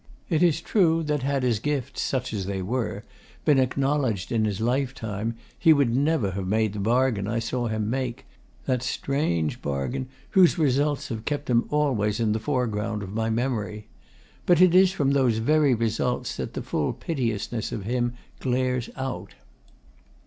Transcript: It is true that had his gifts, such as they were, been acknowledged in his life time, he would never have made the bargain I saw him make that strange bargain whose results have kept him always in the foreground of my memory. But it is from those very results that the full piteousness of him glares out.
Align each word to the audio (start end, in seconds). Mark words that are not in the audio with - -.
It 0.31 0.41
is 0.41 0.61
true 0.61 1.03
that 1.03 1.21
had 1.21 1.43
his 1.43 1.59
gifts, 1.59 2.01
such 2.01 2.33
as 2.33 2.47
they 2.47 2.63
were, 2.63 3.03
been 3.45 3.59
acknowledged 3.59 4.31
in 4.31 4.45
his 4.45 4.59
life 4.59 4.95
time, 4.95 5.35
he 5.59 5.73
would 5.73 5.95
never 5.95 6.31
have 6.31 6.47
made 6.47 6.73
the 6.73 6.79
bargain 6.79 7.27
I 7.27 7.37
saw 7.37 7.67
him 7.67 7.87
make 7.87 8.25
that 8.65 8.81
strange 8.81 9.61
bargain 9.61 10.09
whose 10.31 10.57
results 10.57 11.09
have 11.09 11.25
kept 11.25 11.51
him 11.51 11.65
always 11.69 12.19
in 12.19 12.31
the 12.31 12.39
foreground 12.39 13.03
of 13.03 13.13
my 13.13 13.29
memory. 13.29 13.89
But 14.47 14.59
it 14.59 14.73
is 14.73 14.91
from 14.91 15.11
those 15.11 15.37
very 15.37 15.75
results 15.75 16.35
that 16.37 16.55
the 16.55 16.63
full 16.63 16.93
piteousness 16.93 17.71
of 17.71 17.83
him 17.83 18.13
glares 18.39 18.89
out. 18.95 19.35